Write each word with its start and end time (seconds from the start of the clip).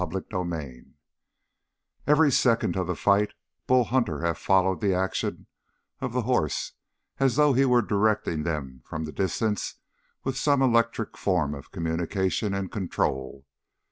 CHAPTER 0.01 0.23
18 0.41 0.95
Every 2.07 2.31
second 2.31 2.75
of 2.75 2.87
the 2.87 2.95
fight 2.95 3.35
Bull 3.67 3.83
Hunter 3.83 4.21
had 4.21 4.35
followed 4.39 4.81
the 4.81 4.95
actions 4.95 5.45
of 5.99 6.11
the 6.13 6.23
horse 6.23 6.71
as 7.19 7.35
though 7.35 7.53
he 7.53 7.65
were 7.65 7.83
directing 7.83 8.41
them 8.41 8.81
from 8.83 9.05
the 9.05 9.11
distance 9.11 9.75
with 10.23 10.37
some 10.39 10.63
electric 10.63 11.17
form 11.19 11.53
of 11.53 11.69
communication 11.71 12.51
and 12.55 12.71
control. 12.71 13.45